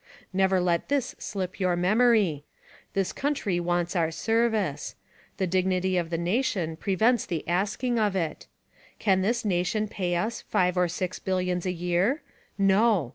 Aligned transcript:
Never 0.33 0.59
let 0.59 0.89
this 0.89 1.13
slip 1.19 1.59
your 1.59 1.75
memory: 1.75 2.43
This 2.93 3.13
country 3.13 3.59
wants 3.59 3.95
our 3.95 4.09
service. 4.09 4.95
The 5.37 5.45
dignity 5.45 5.95
of 5.95 6.09
the 6.09 6.17
nation 6.17 6.75
prevents 6.75 7.27
the 7.27 7.47
asking 7.47 7.99
of 7.99 8.15
it. 8.15 8.47
Can 8.97 9.21
this 9.21 9.45
nation 9.45 9.87
pay 9.87 10.15
us 10.15 10.41
"five 10.41 10.75
or 10.75 10.85
&ix 10.85 11.19
billions 11.19 11.67
a 11.67 11.71
year?" 11.71 12.23
No! 12.57 13.09